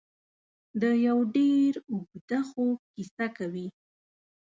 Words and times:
د 0.81 0.83
یو 1.07 1.17
ډېر 1.35 1.71
اوږده 1.91 2.39
خوب 2.49 2.77
کیسه 2.93 3.25
کوي. 3.37 3.67